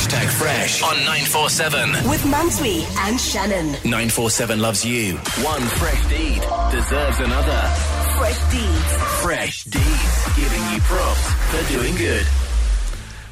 [0.00, 2.08] Hashtag Fresh on 947.
[2.08, 3.72] With Mantsoe and Shannon.
[3.84, 5.16] 947 loves you.
[5.44, 6.40] One fresh deed
[6.72, 7.60] deserves another.
[8.16, 8.96] Fresh deeds.
[9.20, 12.26] Fresh deeds, giving you props for doing good.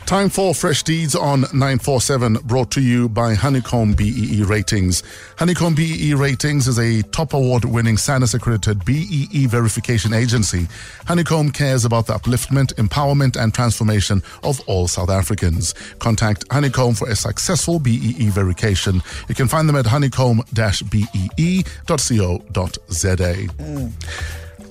[0.08, 5.02] Time for Fresh Deeds on 947, brought to you by Honeycomb BEE Ratings.
[5.36, 10.66] Honeycomb BEE Ratings is a top award winning SANAS accredited BEE verification agency.
[11.06, 15.74] Honeycomb cares about the upliftment, empowerment, and transformation of all South Africans.
[15.98, 19.02] Contact Honeycomb for a successful BEE verification.
[19.28, 21.58] You can find them at honeycomb bee.co.za.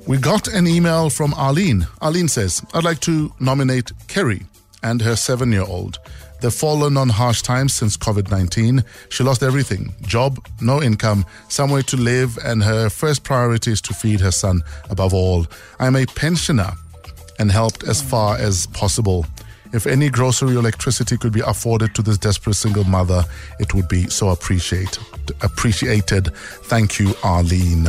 [0.07, 1.85] We got an email from Arlene.
[2.01, 4.41] Arlene says, I'd like to nominate Kerry
[4.83, 5.99] and her seven year old.
[6.39, 8.83] They've fallen on harsh times since COVID 19.
[9.09, 13.93] She lost everything job, no income, somewhere to live, and her first priority is to
[13.93, 15.47] feed her son above all.
[15.79, 16.73] I'm a pensioner
[17.39, 19.25] and helped as far as possible.
[19.73, 23.23] If any grocery or electricity could be afforded to this desperate single mother,
[23.59, 25.03] it would be so appreciated.
[25.41, 26.33] Appreciated.
[26.69, 27.85] Thank you, Arlene.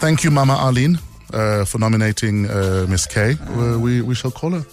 [0.00, 0.98] Thank you, Mama Arlene,
[1.32, 3.36] uh, for nominating uh, Miss K.
[3.40, 4.64] Uh, we, we shall call her.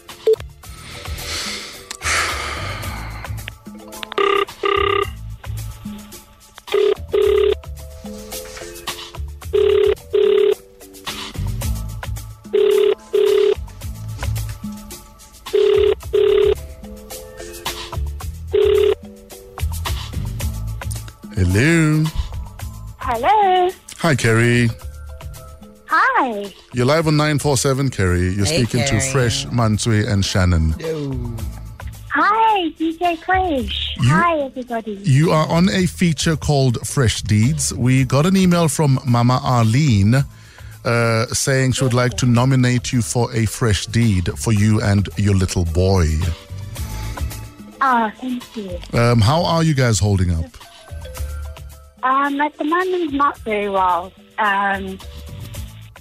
[21.44, 22.04] Hello.
[23.00, 23.72] Hello.
[23.98, 24.70] Hi, Kerry.
[25.88, 26.54] Hi.
[26.72, 28.30] You're live on 947, Kerry.
[28.34, 29.02] You're Hey, speaking Kerry.
[29.02, 30.76] to Fresh, Mantsoe, and Shannon.
[30.80, 31.36] Hello.
[32.10, 33.96] Hi, DJ Fresh.
[34.00, 35.00] You- Hi, everybody.
[35.02, 37.74] You are on a feature called Fresh Deeds.
[37.74, 40.24] We got an email from Mama Arlene
[40.86, 45.10] uh, saying she would like to nominate you for a fresh deed for you and
[45.18, 46.08] your little boy.
[47.82, 48.78] Oh, thank you.
[48.94, 50.46] Um, how are you guys holding up?
[52.04, 54.12] Um, at the moment, not very well.
[54.40, 54.98] Um,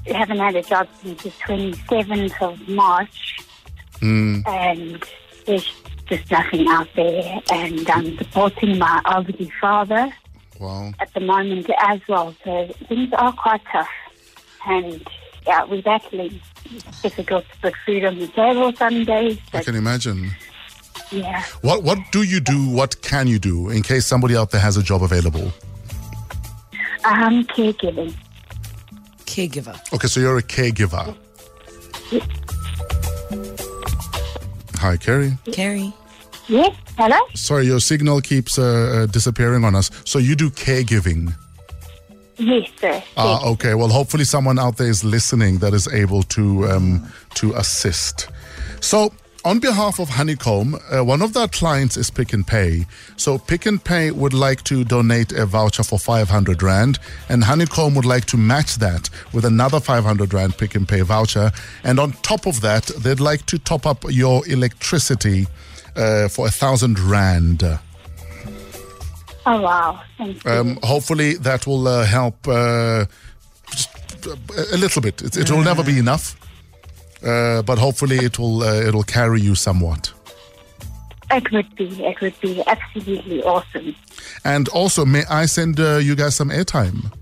[0.07, 3.39] haven't had a job since the 27th of March.
[4.01, 4.41] Hmm.
[4.47, 5.05] And
[5.47, 5.71] there's
[6.07, 7.41] just nothing out there.
[7.53, 10.11] And I'm supporting my elderly father
[10.59, 10.93] Wow.
[11.01, 12.35] at the moment as well.
[12.45, 13.89] So things are quite tough.
[14.67, 15.07] And
[15.47, 16.41] yeah, we're battling.
[16.65, 19.39] It's difficult to put food on the table some days.
[19.53, 20.31] I can imagine.
[21.11, 21.43] yeah.
[21.63, 22.69] What What do you do?
[22.71, 25.53] What can you do in case somebody out there has a job available?
[27.05, 28.15] Um, caregiving.
[29.25, 29.79] Caregiver.
[29.95, 31.17] Okay, so you're a caregiver.
[34.77, 35.37] Hi, Kerry.
[35.53, 35.93] Carrie.
[36.49, 37.19] Yes, hello?
[37.35, 38.65] Sorry, your signal keeps uh,
[39.03, 39.91] uh, disappearing on us.
[40.05, 41.33] So you do caregiving.
[42.39, 43.03] Yes, sir.
[43.17, 43.75] Ah, okay.
[43.75, 48.31] Well, hopefully someone out there is listening that is able to um, to assist.
[48.81, 49.13] So,
[49.45, 52.87] on behalf of Honeycomb, uh, one of their clients is Pick n Pay.
[53.17, 57.95] So, Pick n Pay would like to donate a voucher for 500 Rand, and Honeycomb
[57.95, 61.51] would like to match that with another 500 Rand Pick n Pay voucher.
[61.85, 65.47] And on top of that, they'd like to top up your electricity
[65.97, 67.63] uh, for a thousand Rand.
[69.47, 70.03] Oh, wow.
[70.19, 70.51] Thank you.
[70.51, 73.07] Um, hopefully, that will uh, help uh,
[74.27, 75.23] a, a little bit.
[75.23, 76.37] It, it will never be enough,
[77.25, 80.13] uh, but hopefully, it will uh, it'll carry you somewhat.
[81.31, 83.95] it would be, it would be absolutely awesome.
[84.45, 87.13] And also, may I send uh, you guys some airtime?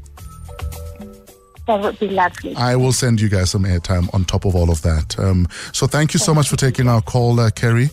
[1.67, 2.57] That would be lovely.
[2.57, 5.19] I will send you guys some airtime on top of all of that.
[5.19, 7.91] Um, so, thank you so much for taking our call, uh, Kerry.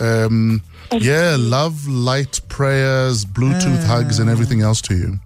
[0.00, 5.20] Um, yeah, love, light, prayers, Bluetooth hugs, and everything else to you.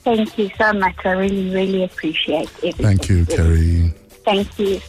[0.00, 0.94] Thank you so much.
[1.04, 2.76] I really, really appreciate it.
[2.76, 3.92] Thank you, Kerry.
[4.24, 4.80] Thank you.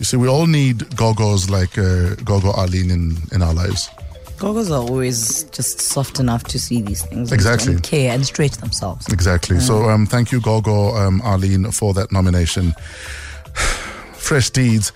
[0.00, 3.90] You see, we all need gogos like uh, Gogo Arlene in, in our lives.
[4.38, 7.30] Gogos are always just soft enough to see these things.
[7.30, 7.74] Exactly.
[7.74, 9.06] And care and stretch themselves.
[9.12, 9.60] Exactly.
[9.60, 12.72] So um, thank you, Gogo um, Arlene, for that nomination.
[14.14, 14.90] Fresh Deeds